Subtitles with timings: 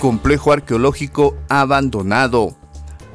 [0.00, 2.56] Complejo arqueológico abandonado.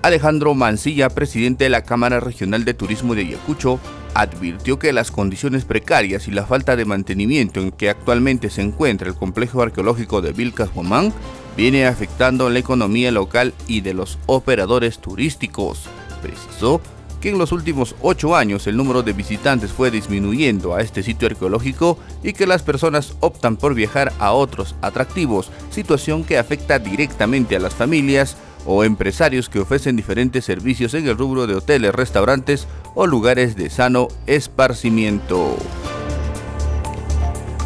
[0.04, 3.80] Alejandro Mancilla, presidente de la Cámara Regional de Turismo de Ayacucho,
[4.14, 9.08] advirtió que las condiciones precarias y la falta de mantenimiento en que actualmente se encuentra
[9.08, 11.12] el complejo arqueológico de Vilcas Guamán
[11.58, 15.86] viene afectando la economía local y de los operadores turísticos.
[16.22, 16.82] Precisó
[17.26, 21.28] que en los últimos ocho años el número de visitantes fue disminuyendo a este sitio
[21.28, 27.56] arqueológico y que las personas optan por viajar a otros atractivos, situación que afecta directamente
[27.56, 32.68] a las familias o empresarios que ofrecen diferentes servicios en el rubro de hoteles, restaurantes
[32.94, 35.58] o lugares de sano esparcimiento.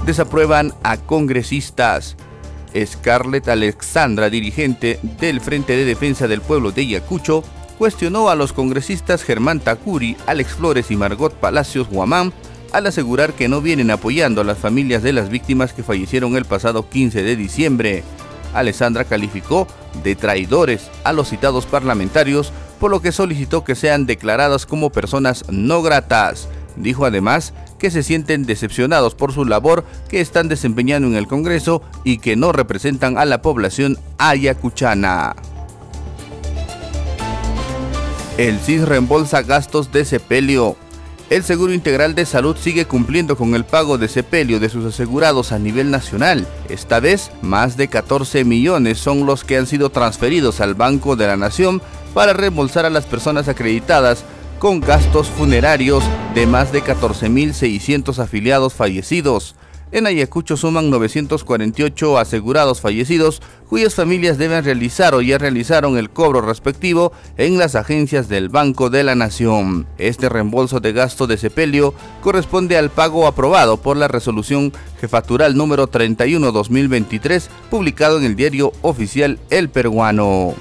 [0.05, 2.15] Desaprueban a congresistas.
[2.85, 7.43] Scarlett Alexandra, dirigente del Frente de Defensa del Pueblo de Ayacucho,
[7.79, 12.33] cuestionó a los congresistas Germán Takuri, Alex Flores y Margot Palacios Guamán
[12.73, 16.43] al asegurar que no vienen apoyando a las familias de las víctimas que fallecieron el
[16.43, 18.03] pasado 15 de diciembre.
[18.53, 19.65] Alessandra calificó
[20.03, 25.45] de traidores a los citados parlamentarios, por lo que solicitó que sean declaradas como personas
[25.49, 26.49] no gratas.
[26.75, 31.81] Dijo además que se sienten decepcionados por su labor que están desempeñando en el Congreso
[32.03, 35.35] y que no representan a la población ayacuchana.
[38.39, 40.77] El CIS reembolsa gastos de sepelio.
[41.29, 45.51] El Seguro Integral de Salud sigue cumpliendo con el pago de sepelio de sus asegurados
[45.51, 46.47] a nivel nacional.
[46.69, 51.27] Esta vez, más de 14 millones son los que han sido transferidos al Banco de
[51.27, 51.81] la Nación
[52.13, 54.23] para reembolsar a las personas acreditadas
[54.57, 56.01] con gastos funerarios
[56.33, 59.53] de más de 14.600 afiliados fallecidos.
[59.91, 66.41] En Ayacucho suman 948 asegurados fallecidos cuyas familias deben realizar o ya realizaron el cobro
[66.41, 69.87] respectivo en las agencias del Banco de la Nación.
[69.97, 75.89] Este reembolso de gasto de sepelio corresponde al pago aprobado por la resolución jefatural número
[75.89, 80.53] 31-2023 publicado en el diario oficial El Peruano.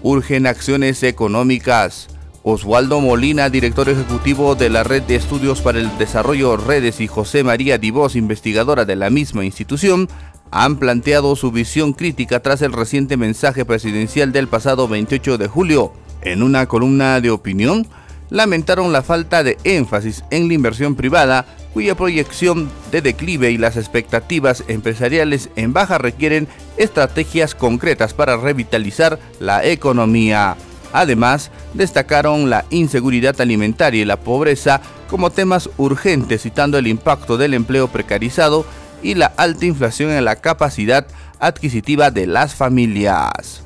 [0.00, 2.13] Urgen acciones económicas.
[2.46, 7.42] Oswaldo Molina, director ejecutivo de la Red de Estudios para el Desarrollo Redes y José
[7.42, 10.10] María Divos, investigadora de la misma institución,
[10.50, 15.94] han planteado su visión crítica tras el reciente mensaje presidencial del pasado 28 de julio.
[16.20, 17.86] En una columna de opinión,
[18.28, 23.78] lamentaron la falta de énfasis en la inversión privada, cuya proyección de declive y las
[23.78, 26.46] expectativas empresariales en baja requieren
[26.76, 30.58] estrategias concretas para revitalizar la economía.
[30.94, 37.54] Además, destacaron la inseguridad alimentaria y la pobreza como temas urgentes, citando el impacto del
[37.54, 38.64] empleo precarizado
[39.02, 41.04] y la alta inflación en la capacidad
[41.40, 43.64] adquisitiva de las familias.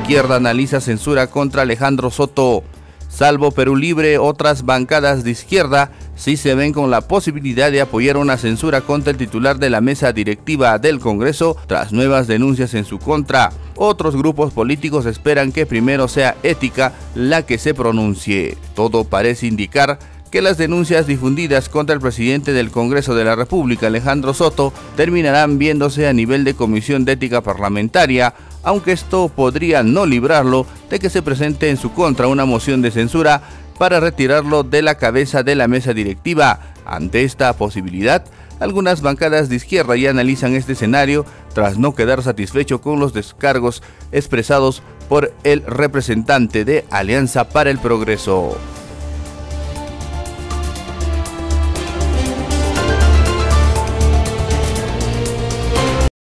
[0.00, 2.62] Izquierda analiza censura contra Alejandro Soto.
[3.08, 8.16] Salvo Perú Libre, otras bancadas de izquierda sí se ven con la posibilidad de apoyar
[8.16, 12.84] una censura contra el titular de la mesa directiva del Congreso tras nuevas denuncias en
[12.84, 13.52] su contra.
[13.76, 18.56] Otros grupos políticos esperan que primero sea ética la que se pronuncie.
[18.74, 19.98] Todo parece indicar
[20.30, 25.58] que las denuncias difundidas contra el presidente del Congreso de la República, Alejandro Soto, terminarán
[25.58, 31.10] viéndose a nivel de Comisión de Ética Parlamentaria, aunque esto podría no librarlo de que
[31.10, 33.42] se presente en su contra una moción de censura
[33.78, 36.60] para retirarlo de la cabeza de la mesa directiva.
[36.84, 38.24] Ante esta posibilidad,
[38.60, 43.82] algunas bancadas de izquierda ya analizan este escenario tras no quedar satisfecho con los descargos
[44.12, 48.56] expresados por el representante de Alianza para el Progreso.